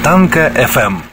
Фонтанка 0.08 0.48
FM. 0.56 1.07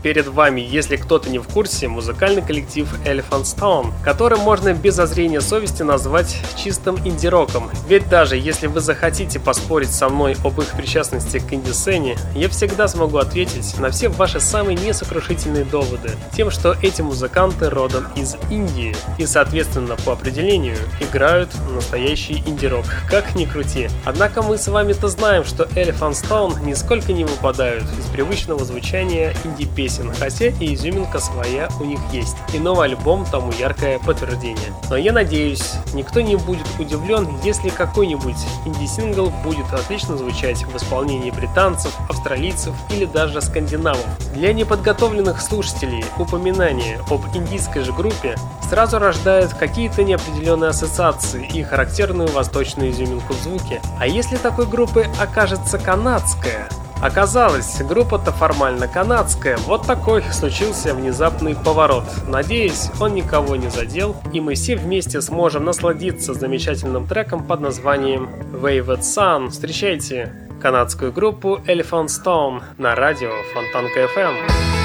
Перед 0.00 0.28
вами, 0.28 0.60
если 0.60 0.94
кто-то 0.94 1.28
не 1.28 1.40
в 1.40 1.48
курсе, 1.48 1.88
музыкальный 1.88 2.40
коллектив 2.40 2.88
Elephant 3.04 3.42
Stone, 3.42 3.92
который 4.04 4.38
можно 4.38 4.72
без 4.72 4.96
озрения 5.00 5.40
совести 5.40 5.82
назвать 5.82 6.36
чистым 6.56 6.96
инди-роком. 7.04 7.68
Ведь 7.88 8.08
даже 8.08 8.36
если 8.36 8.68
вы 8.68 8.78
захотите 8.80 9.40
поспорить 9.40 9.90
со 9.90 10.08
мной 10.08 10.36
об 10.44 10.60
их 10.60 10.68
причастности 10.76 11.40
к 11.40 11.52
инди-сцене, 11.52 12.16
я 12.36 12.48
всегда 12.48 12.86
смогу 12.86 13.18
ответить 13.18 13.76
на 13.80 13.90
все 13.90 14.08
ваши 14.08 14.38
самые 14.38 14.76
несокрушительные 14.78 15.64
доводы 15.64 16.10
тем, 16.32 16.52
что 16.52 16.76
эти 16.80 17.02
музыканты 17.02 17.68
родом 17.68 18.06
из 18.14 18.36
Индии 18.50 18.94
и, 19.18 19.26
соответственно, 19.26 19.96
по 20.04 20.12
определению 20.12 20.76
играют 21.00 21.50
настоящий 21.74 22.44
инди-рок, 22.46 22.84
как 23.10 23.34
ни 23.34 23.46
крути. 23.46 23.88
Однако 24.04 24.42
мы 24.42 24.58
с 24.58 24.68
вами-то 24.68 25.08
знаем, 25.08 25.44
что 25.44 25.64
Elephant 25.64 26.12
Stone 26.12 26.64
нисколько 26.64 27.12
не 27.12 27.24
выпадают 27.24 27.82
из 27.98 28.06
привычного 28.12 28.64
звучания 28.64 29.34
инди-песен 29.44 29.87
песен, 29.88 30.12
хотя 30.18 30.46
и 30.46 30.74
изюминка 30.74 31.18
своя 31.18 31.68
у 31.80 31.84
них 31.84 31.98
есть. 32.12 32.36
И 32.52 32.58
новый 32.58 32.88
альбом 32.88 33.24
тому 33.24 33.52
яркое 33.52 33.98
подтверждение. 33.98 34.72
Но 34.90 34.96
я 34.96 35.12
надеюсь, 35.12 35.72
никто 35.94 36.20
не 36.20 36.36
будет 36.36 36.66
удивлен, 36.78 37.26
если 37.42 37.70
какой-нибудь 37.70 38.36
инди-сингл 38.66 39.30
будет 39.42 39.72
отлично 39.72 40.16
звучать 40.16 40.64
в 40.64 40.76
исполнении 40.76 41.30
британцев, 41.30 41.92
австралийцев 42.08 42.74
или 42.90 43.06
даже 43.06 43.40
скандинавов. 43.40 44.04
Для 44.34 44.52
неподготовленных 44.52 45.40
слушателей 45.40 46.04
упоминание 46.18 47.00
об 47.10 47.24
индийской 47.34 47.82
же 47.82 47.92
группе 47.92 48.36
сразу 48.68 48.98
рождает 48.98 49.54
какие-то 49.54 50.04
неопределенные 50.04 50.70
ассоциации 50.70 51.46
и 51.46 51.62
характерную 51.62 52.28
восточную 52.28 52.90
изюминку 52.90 53.32
в 53.32 53.42
звуке. 53.42 53.80
А 53.98 54.06
если 54.06 54.36
такой 54.36 54.66
группы 54.66 55.06
окажется 55.18 55.78
канадская, 55.78 56.68
Оказалось, 57.00 57.80
группа-то 57.82 58.32
формально 58.32 58.88
канадская. 58.88 59.56
Вот 59.58 59.86
такой 59.86 60.22
случился 60.32 60.94
внезапный 60.94 61.54
поворот. 61.54 62.04
Надеюсь, 62.26 62.90
он 63.00 63.14
никого 63.14 63.54
не 63.54 63.70
задел, 63.70 64.16
и 64.32 64.40
мы 64.40 64.54
все 64.54 64.76
вместе 64.76 65.20
сможем 65.20 65.64
насладиться 65.64 66.34
замечательным 66.34 67.06
треком 67.06 67.44
под 67.44 67.60
названием 67.60 68.28
Waved 68.52 69.00
Sun. 69.00 69.50
Встречайте 69.50 70.32
канадскую 70.60 71.12
группу 71.12 71.60
Elephant 71.66 72.06
Stone 72.06 72.62
на 72.78 72.96
радио 72.96 73.30
Фонтанка 73.54 74.08
FM. 74.16 74.77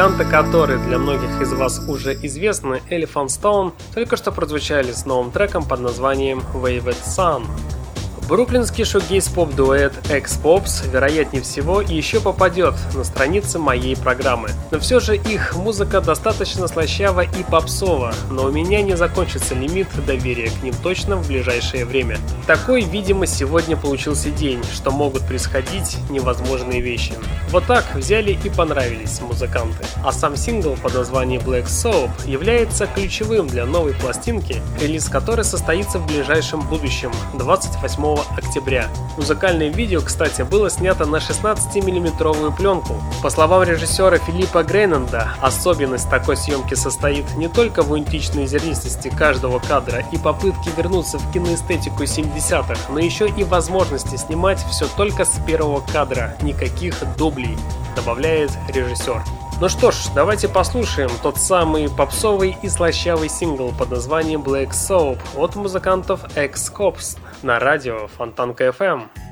Музыканты, 0.00 0.30
которые 0.30 0.78
для 0.78 0.96
многих 0.96 1.42
из 1.42 1.52
вас 1.52 1.78
уже 1.86 2.14
известны, 2.14 2.80
Elephant 2.88 3.26
Stone, 3.26 3.74
только 3.94 4.16
что 4.16 4.32
прозвучали 4.32 4.92
с 4.92 5.04
новым 5.04 5.30
треком 5.30 5.62
под 5.62 5.80
названием 5.80 6.42
Waved 6.54 6.96
Sun. 7.04 7.44
Бруклинский 8.30 8.84
шугейс-поп-дуэт 8.84 10.08
X-Pops, 10.08 10.88
вероятнее 10.88 11.42
всего, 11.42 11.80
еще 11.80 12.20
попадет 12.20 12.76
на 12.94 13.02
страницы 13.02 13.58
моей 13.58 13.96
программы. 13.96 14.50
Но 14.70 14.78
все 14.78 15.00
же 15.00 15.16
их 15.16 15.56
музыка 15.56 16.00
достаточно 16.00 16.68
слащава 16.68 17.22
и 17.22 17.42
попсова, 17.42 18.14
но 18.30 18.44
у 18.44 18.52
меня 18.52 18.82
не 18.82 18.96
закончится 18.96 19.56
лимит 19.56 19.88
доверия 20.06 20.48
к 20.48 20.62
ним 20.62 20.72
точно 20.80 21.16
в 21.16 21.26
ближайшее 21.26 21.84
время. 21.84 22.18
Такой, 22.46 22.82
видимо, 22.82 23.26
сегодня 23.26 23.76
получился 23.76 24.30
день, 24.30 24.62
что 24.72 24.92
могут 24.92 25.26
происходить 25.26 25.96
невозможные 26.08 26.80
вещи. 26.80 27.14
Вот 27.50 27.66
так 27.66 27.84
взяли 27.96 28.38
и 28.44 28.48
понравились 28.48 29.20
музыканты. 29.20 29.84
А 30.04 30.12
сам 30.12 30.36
сингл 30.36 30.76
под 30.80 30.94
названием 30.94 31.42
Black 31.42 31.64
Soap 31.64 32.10
является 32.26 32.86
ключевым 32.86 33.48
для 33.48 33.66
новой 33.66 33.94
пластинки, 33.94 34.62
релиз 34.80 35.08
которой 35.08 35.44
состоится 35.44 35.98
в 35.98 36.06
ближайшем 36.06 36.60
будущем, 36.60 37.10
28 37.34 38.19
октября. 38.36 38.88
Музыкальное 39.16 39.68
видео, 39.68 40.00
кстати, 40.00 40.42
было 40.42 40.70
снято 40.70 41.06
на 41.06 41.16
16-миллиметровую 41.16 42.54
пленку. 42.56 42.94
По 43.22 43.30
словам 43.30 43.62
режиссера 43.62 44.18
Филиппа 44.18 44.62
Грейнанда, 44.62 45.32
особенность 45.40 46.08
такой 46.10 46.36
съемки 46.36 46.74
состоит 46.74 47.24
не 47.36 47.48
только 47.48 47.82
в 47.82 47.90
аутентичной 47.92 48.46
зернистости 48.46 49.08
каждого 49.08 49.58
кадра 49.58 50.04
и 50.12 50.18
попытке 50.18 50.70
вернуться 50.76 51.18
в 51.18 51.32
киноэстетику 51.32 52.02
70-х, 52.02 52.92
но 52.92 52.98
еще 52.98 53.28
и 53.28 53.44
возможности 53.44 54.16
снимать 54.16 54.58
все 54.70 54.86
только 54.96 55.24
с 55.24 55.40
первого 55.46 55.80
кадра, 55.92 56.36
никаких 56.42 56.94
дублей, 57.16 57.56
добавляет 57.96 58.50
режиссер. 58.68 59.22
Ну 59.60 59.68
что 59.68 59.90
ж, 59.90 60.06
давайте 60.14 60.48
послушаем 60.48 61.10
тот 61.22 61.36
самый 61.36 61.90
попсовый 61.90 62.56
и 62.62 62.68
слащавый 62.70 63.28
сингл 63.28 63.72
под 63.72 63.90
названием 63.90 64.40
Black 64.40 64.70
Soap 64.70 65.18
от 65.36 65.54
музыкантов 65.54 66.20
X-Cops 66.34 67.18
на 67.42 67.58
радио 67.58 68.06
Фонтанка 68.06 68.68
FM. 68.68 69.29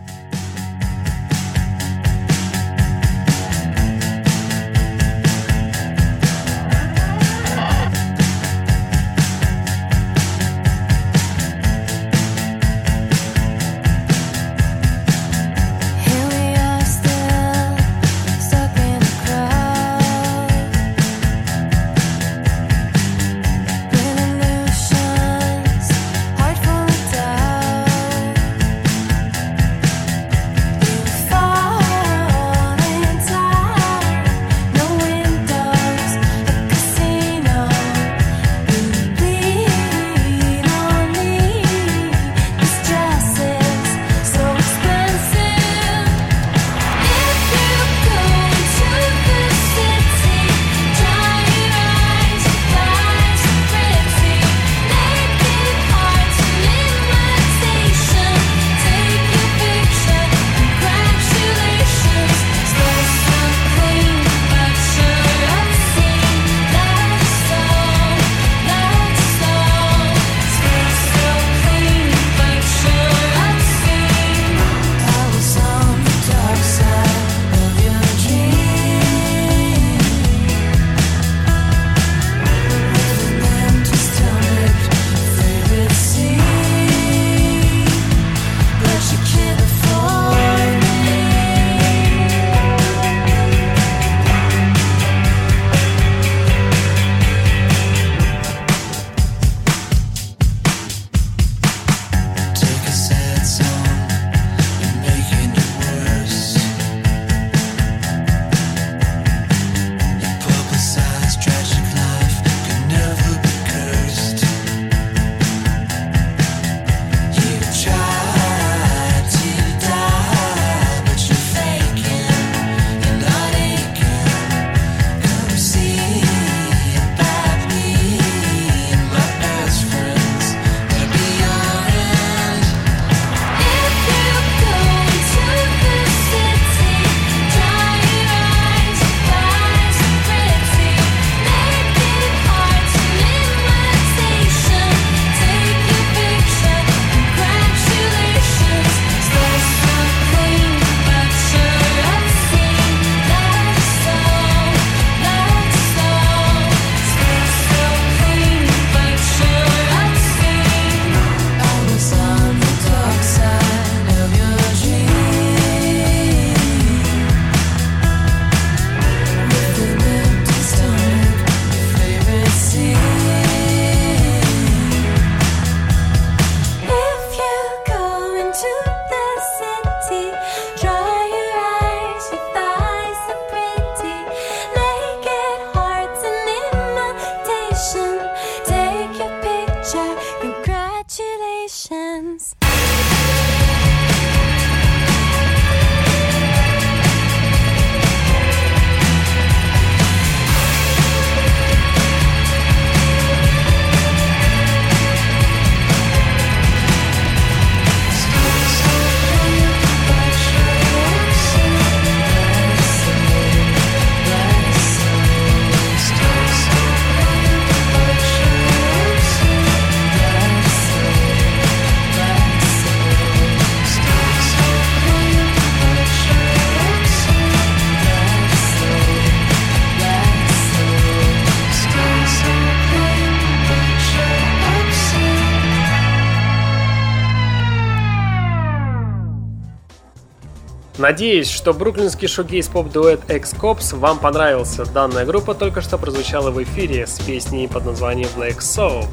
Надеюсь, 241.09 241.49
что 241.49 241.73
бруклинский 241.73 242.29
шугейс-поп-дуэт 242.29 243.31
X-Cops 243.31 243.97
вам 243.97 244.19
понравился. 244.19 244.85
Данная 244.85 245.25
группа 245.25 245.55
только 245.55 245.81
что 245.81 245.97
прозвучала 245.97 246.51
в 246.51 246.63
эфире 246.63 247.07
с 247.07 247.19
песней 247.19 247.67
под 247.67 247.87
названием 247.87 248.29
Black 248.37 248.59
Soap. 248.59 249.09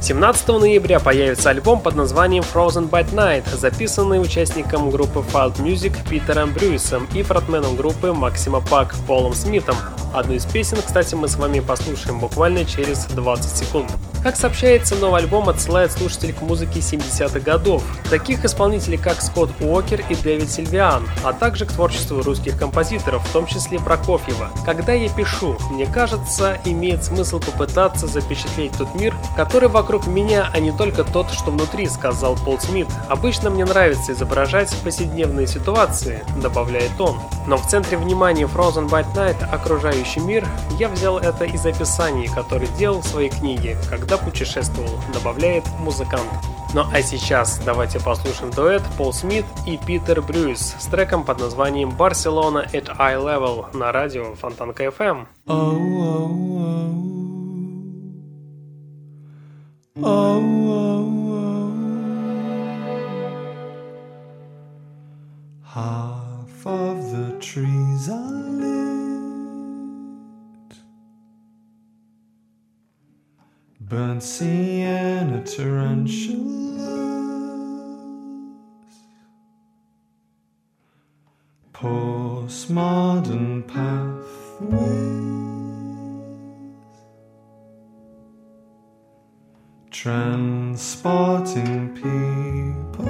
17 0.00 0.46
ноября 0.46 1.00
появится 1.00 1.50
альбом 1.50 1.80
под 1.80 1.96
названием 1.96 2.44
Frozen 2.44 2.88
by 2.88 3.12
Night, 3.12 3.42
записанный 3.56 4.22
участником 4.22 4.88
группы 4.90 5.18
Field 5.32 5.56
Music 5.56 5.96
Питером 6.08 6.52
Брюсом 6.52 7.08
и 7.12 7.24
фронтменом 7.24 7.74
группы 7.74 8.12
Максима 8.12 8.60
Пак 8.60 8.94
Полом 9.08 9.34
Смитом. 9.34 9.74
Одну 10.14 10.34
из 10.34 10.46
песен, 10.46 10.78
кстати, 10.80 11.16
мы 11.16 11.26
с 11.26 11.34
вами 11.34 11.58
послушаем 11.58 12.20
буквально 12.20 12.64
через 12.64 13.06
20 13.06 13.56
секунд. 13.56 13.90
Как 14.22 14.36
сообщается, 14.36 14.96
новый 14.96 15.22
альбом 15.22 15.48
отсылает 15.48 15.92
слушателей 15.92 16.34
к 16.34 16.42
музыке 16.42 16.80
70-х 16.80 17.40
годов, 17.40 17.82
таких 18.10 18.44
исполнителей 18.44 18.98
как 18.98 19.22
Скотт 19.22 19.50
Уокер 19.60 20.02
и 20.10 20.14
Дэвид 20.14 20.50
Сильвиан, 20.50 21.08
а 21.24 21.32
также 21.32 21.64
к 21.64 21.72
творчеству 21.72 22.20
русских 22.20 22.58
композиторов, 22.58 23.26
в 23.26 23.32
том 23.32 23.46
числе 23.46 23.78
Прокофьева. 23.78 24.50
Когда 24.66 24.92
я 24.92 25.08
пишу, 25.08 25.56
мне 25.70 25.86
кажется, 25.86 26.58
имеет 26.66 27.02
смысл 27.02 27.40
попытаться 27.40 28.06
запечатлеть 28.06 28.76
тот 28.76 28.94
мир, 28.94 29.14
который 29.36 29.70
вокруг 29.70 30.06
меня, 30.06 30.50
а 30.52 30.60
не 30.60 30.70
только 30.70 31.02
тот, 31.02 31.30
что 31.30 31.50
внутри, 31.50 31.88
сказал 31.88 32.36
Пол 32.36 32.60
Смит. 32.60 32.88
Обычно 33.08 33.48
мне 33.48 33.64
нравится 33.64 34.12
изображать 34.12 34.70
повседневные 34.84 35.46
ситуации, 35.46 36.22
добавляет 36.42 37.00
он. 37.00 37.18
Но 37.46 37.56
в 37.56 37.66
центре 37.66 37.96
внимания 37.96 38.44
Frozen 38.44 38.90
by 38.90 39.04
Night 39.14 39.42
окружающий 39.50 40.20
мир, 40.20 40.46
я 40.78 40.90
взял 40.90 41.18
это 41.18 41.44
из 41.44 41.64
описаний, 41.64 42.28
которые 42.28 42.68
делал 42.78 43.00
в 43.00 43.06
своей 43.06 43.30
книге, 43.30 43.78
когда 43.88 44.09
когда 44.10 44.24
путешествовал, 44.24 44.98
добавляет 45.14 45.64
музыкант. 45.78 46.28
Ну 46.74 46.82
а 46.92 47.00
сейчас 47.00 47.60
давайте 47.64 48.00
послушаем 48.00 48.50
дуэт 48.50 48.82
Пол 48.98 49.12
Смит 49.12 49.44
и 49.68 49.78
Питер 49.78 50.20
Брюс 50.20 50.74
с 50.80 50.86
треком 50.86 51.24
под 51.24 51.38
названием 51.38 51.90
«Барселона 51.90 52.66
at 52.72 52.86
Eye 52.98 53.22
Level» 53.22 53.76
на 53.76 53.92
радио 53.92 54.34
Фонтанка 54.34 54.86
FM. 54.86 55.28
Half 65.72 66.66
of 66.66 67.12
the 67.12 67.38
trees 67.38 68.08
are 68.08 68.39
burnt 73.90 74.22
sienna 74.22 75.42
tarantulas, 75.42 76.38
postmodern 81.72 83.66
pathways, 83.66 84.78
transporting 89.90 91.88
people 91.94 93.08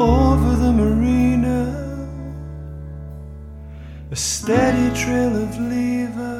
over 0.00 0.56
the 0.56 0.72
marina. 0.72 1.82
A 4.10 4.16
steady 4.16 4.88
trail 4.98 5.36
of 5.36 5.58
levers 5.58 6.35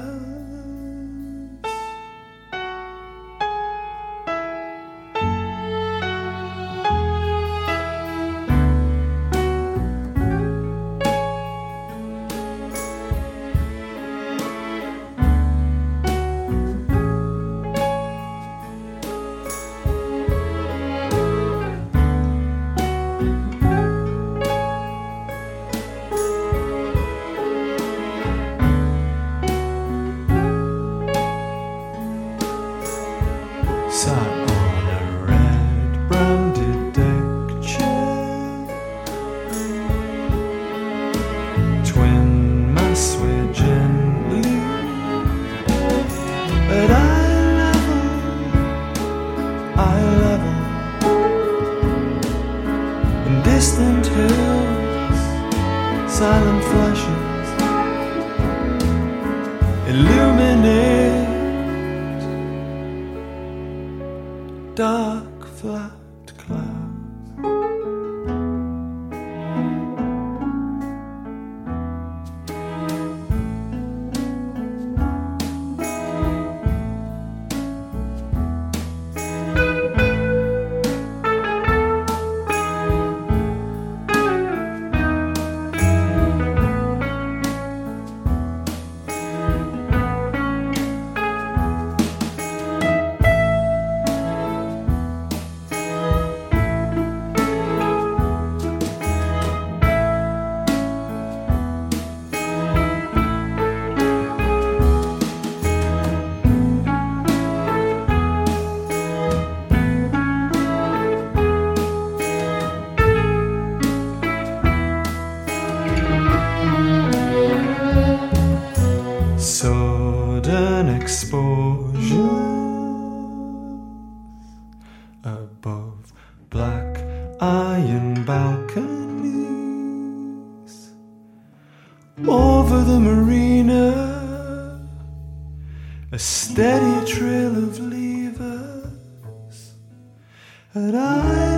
But 140.77 140.95
I 140.95 141.56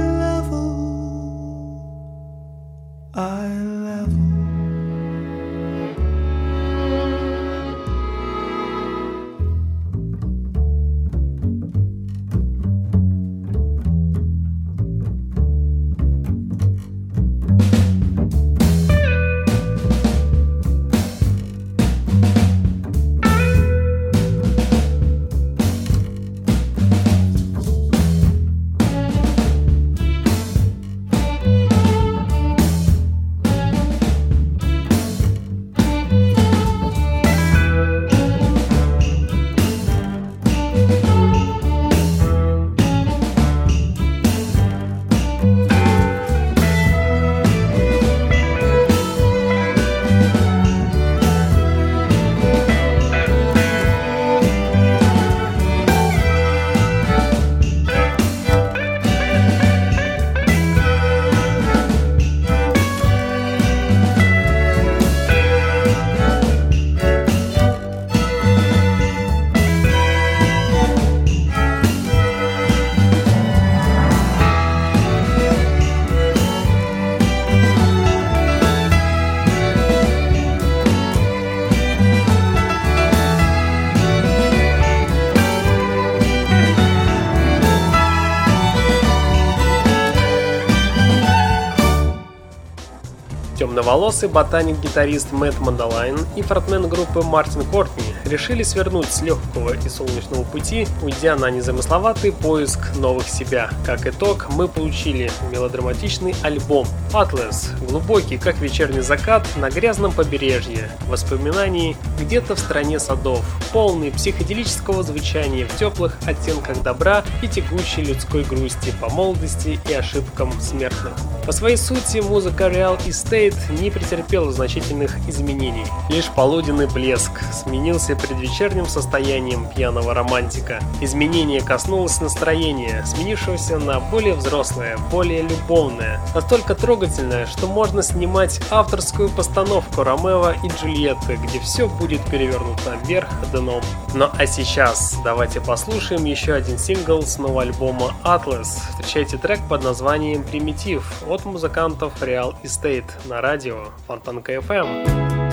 Темноволосый 93.88 94.28
ботаник-гитарист 94.28 95.32
Мэтт 95.32 95.60
Мандалайн 95.60 96.18
и 96.36 96.42
фронтмен 96.42 96.90
группы 96.90 97.22
Мартин 97.22 97.64
Кортни 97.64 98.04
решили 98.26 98.62
свернуть 98.62 99.10
с 99.10 99.22
легкого 99.22 99.74
и 99.74 99.88
солнечного 99.88 100.44
пути, 100.44 100.86
уйдя 101.02 101.36
на 101.36 101.50
незамысловатый 101.50 102.32
поиск 102.32 102.80
новых 102.96 103.26
себя. 103.30 103.70
Как 103.86 104.06
итог, 104.06 104.48
мы 104.50 104.68
получили 104.68 105.30
мелодраматичный 105.50 106.34
альбом 106.42 106.86
Atlas, 107.14 107.82
глубокий, 107.86 108.36
как 108.36 108.58
вечерний 108.58 109.00
закат 109.00 109.46
на 109.56 109.70
грязном 109.70 110.12
побережье, 110.12 110.90
воспоминаний 111.08 111.96
где-то 112.20 112.56
в 112.56 112.58
стране 112.58 112.98
садов, 112.98 113.42
полный 113.72 114.10
психоделического 114.10 115.02
звучания 115.02 115.66
в 115.66 115.76
теплых 115.76 116.18
оттенках 116.26 116.82
добра 116.82 117.24
и 117.42 117.48
текущей 117.48 118.02
людской 118.02 118.44
грусти 118.44 118.92
по 119.00 119.08
молодости 119.08 119.78
и 119.88 119.92
ошибкам 119.92 120.52
смертных. 120.60 121.14
По 121.46 121.52
своей 121.52 121.76
сути, 121.76 122.18
музыка 122.18 122.64
Real 122.64 122.98
Estate 123.06 123.56
не 123.80 123.90
претерпела 123.90 124.52
значительных 124.52 125.16
изменений. 125.28 125.86
Лишь 126.10 126.26
полуденный 126.26 126.86
блеск 126.86 127.32
сменился 127.52 128.16
предвечерним 128.16 128.86
состоянием 128.86 129.66
пьяного 129.74 130.14
романтика. 130.14 130.80
Изменение 131.00 131.62
коснулось 131.62 132.20
настроения, 132.20 133.04
сменившегося 133.06 133.78
на 133.78 134.00
более 134.00 134.34
взрослое, 134.34 134.98
более 135.10 135.42
любовное. 135.42 136.20
Настолько 136.34 136.74
трогательное, 136.74 137.46
что 137.46 137.66
можно 137.66 138.02
снимать 138.02 138.60
авторскую 138.70 139.30
постановку 139.30 140.02
Ромео 140.02 140.52
и 140.62 140.68
Джульетты, 140.68 141.36
где 141.36 141.60
все 141.60 141.88
будет 141.88 142.22
перевернуто 142.26 142.98
вверх 143.04 143.28
дном. 143.58 143.82
Ну 144.14 144.28
а 144.32 144.46
сейчас 144.46 145.16
давайте 145.24 145.60
послушаем 145.60 146.24
еще 146.24 146.54
один 146.54 146.78
сингл 146.78 147.22
с 147.22 147.38
нового 147.38 147.62
альбома 147.62 148.14
Atlas. 148.24 148.80
Встречайте 148.90 149.36
трек 149.36 149.60
под 149.68 149.82
названием 149.82 150.42
«Примитив» 150.44 151.22
от 151.28 151.44
музыкантов 151.44 152.12
Real 152.22 152.54
Estate 152.62 153.10
на 153.28 153.40
радио 153.40 153.86
Фонтанка 154.06 154.54
FM. 154.54 155.47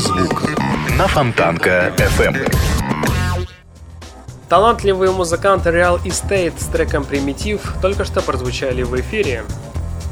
Стереозвук 0.00 0.42
на 0.96 1.06
Фонтанка 1.08 1.92
FM. 1.98 2.50
Талантливые 4.48 5.10
музыканты 5.10 5.68
Real 5.68 6.02
Estate 6.02 6.54
с 6.58 6.66
треком 6.66 7.04
«Примитив» 7.04 7.60
только 7.82 8.04
что 8.06 8.22
прозвучали 8.22 8.82
в 8.82 8.98
эфире. 8.98 9.44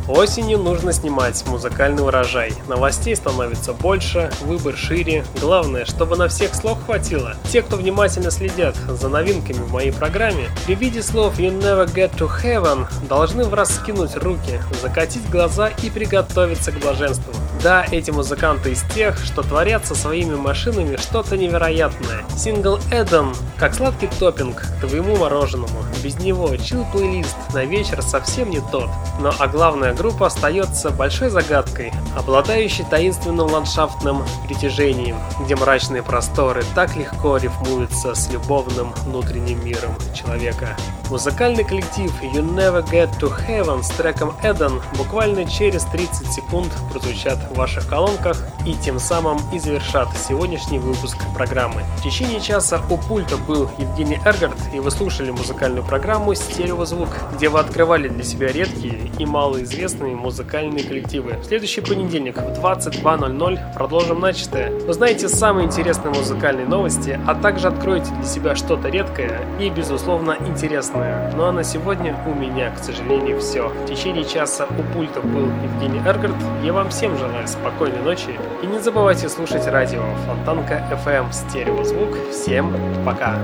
Осенью 0.06 0.58
нужно 0.58 0.92
снимать 0.92 1.42
музыкальный 1.46 2.02
урожай. 2.02 2.52
Новостей 2.66 3.16
становится 3.16 3.72
больше, 3.72 4.30
выбор 4.42 4.76
шире. 4.76 5.24
Главное, 5.40 5.86
чтобы 5.86 6.16
на 6.16 6.28
всех 6.28 6.54
слов 6.54 6.78
хватило. 6.84 7.34
Те, 7.50 7.62
кто 7.62 7.76
внимательно 7.76 8.30
следят 8.30 8.76
за 8.76 9.08
новинками 9.08 9.58
в 9.58 9.72
моей 9.72 9.92
программе, 9.92 10.50
при 10.66 10.74
виде 10.74 11.02
слов 11.02 11.38
You 11.38 11.58
Never 11.58 11.86
Get 11.92 12.14
to 12.18 12.30
Heaven 12.42 12.86
должны 13.08 13.44
в 13.44 13.54
раскинуть 13.54 14.16
руки, 14.16 14.60
закатить 14.82 15.28
глаза 15.30 15.68
и 15.82 15.88
приготовиться 15.88 16.72
к 16.72 16.78
блаженству. 16.78 17.32
Да, 17.62 17.84
эти 17.90 18.10
музыканты 18.12 18.70
из 18.70 18.82
тех, 18.94 19.18
что 19.18 19.42
творят 19.42 19.84
со 19.84 19.96
своими 19.96 20.36
машинами 20.36 20.96
что-то 20.96 21.36
невероятное. 21.36 22.22
Сингл 22.36 22.78
Эден, 22.92 23.34
как 23.58 23.74
сладкий 23.74 24.08
топпинг 24.18 24.62
к 24.62 24.80
твоему 24.80 25.16
мороженому. 25.16 25.82
Без 26.02 26.16
него 26.18 26.54
чил-плейлист 26.56 27.36
на 27.52 27.64
вечер 27.64 28.02
совсем 28.02 28.50
не 28.50 28.60
тот. 28.60 28.88
Но 29.20 29.32
а 29.38 29.48
главная 29.48 29.94
группа 29.94 30.26
остается 30.26 30.90
большой 30.90 31.28
загадкой, 31.28 31.92
обладающей 32.16 32.84
таинственным 32.84 33.48
ландшафтным 33.48 34.22
притяжением, 34.46 35.16
где 35.40 35.56
мрачные 35.56 36.02
просторы 36.02 36.62
так 36.74 36.94
легко 36.96 37.36
рифмуются 37.36 38.14
с 38.14 38.30
любовным 38.30 38.92
внутренним 39.04 39.64
миром 39.64 39.94
человека. 40.14 40.76
Музыкальный 41.10 41.64
коллектив 41.64 42.12
You 42.22 42.42
Never 42.42 42.86
Get 42.90 43.18
to 43.18 43.32
Heaven 43.48 43.82
с 43.82 43.88
треком 43.88 44.34
Eden 44.42 44.82
буквально 44.98 45.46
через 45.46 45.84
30 45.84 46.30
секунд 46.30 46.70
прозвучат 46.92 47.38
в 47.50 47.56
ваших 47.56 47.88
колонках 47.88 48.44
и 48.66 48.74
тем 48.74 48.98
самым 48.98 49.38
и 49.50 49.58
завершат 49.58 50.08
сегодняшний 50.16 50.78
выпуск 50.78 51.16
программы. 51.34 51.82
В 51.96 52.02
течение 52.02 52.40
часа 52.40 52.82
у 52.90 52.98
пульта 52.98 53.38
был 53.38 53.70
Евгений 53.78 54.20
Эргард, 54.24 54.58
и 54.74 54.80
вы 54.80 54.90
слушали 54.90 55.30
музыкальную 55.30 55.82
программу 55.88 56.34
«Стереозвук», 56.34 57.08
где 57.34 57.48
вы 57.48 57.58
открывали 57.60 58.08
для 58.08 58.22
себя 58.22 58.48
редкие 58.48 59.10
и 59.18 59.24
малоизвестные 59.24 60.14
музыкальные 60.14 60.84
коллективы. 60.84 61.32
В 61.42 61.44
следующий 61.46 61.80
понедельник 61.80 62.36
в 62.36 62.62
22.00 62.62 63.74
продолжим 63.74 64.20
начатое. 64.20 64.70
Узнаете 64.86 65.28
самые 65.28 65.66
интересные 65.66 66.14
музыкальные 66.14 66.66
новости, 66.66 67.18
а 67.26 67.34
также 67.34 67.68
откроете 67.68 68.12
для 68.14 68.24
себя 68.24 68.54
что-то 68.54 68.88
редкое 68.88 69.40
и, 69.58 69.70
безусловно, 69.70 70.36
интересное. 70.46 71.32
Ну 71.34 71.44
а 71.44 71.52
на 71.52 71.64
сегодня 71.64 72.14
у 72.26 72.34
меня, 72.34 72.70
к 72.70 72.78
сожалению, 72.78 73.40
все. 73.40 73.68
В 73.68 73.86
течение 73.86 74.24
часа 74.24 74.66
у 74.66 74.94
пульта 74.94 75.20
был 75.22 75.46
Евгений 75.64 76.00
Эргард. 76.06 76.36
Я 76.62 76.74
вам 76.74 76.90
всем 76.90 77.16
желаю 77.16 77.48
спокойной 77.48 78.02
ночи 78.02 78.38
и 78.62 78.66
не 78.66 78.78
забывайте 78.78 79.28
слушать 79.30 79.66
радио 79.66 80.02
Фонтанка 80.26 80.86
FM 81.04 81.32
Стереозвук. 81.32 82.10
Всем 82.30 82.74
пока! 83.06 83.38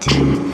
Two. 0.00 0.49